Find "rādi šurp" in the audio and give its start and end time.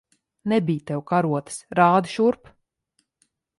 1.81-2.51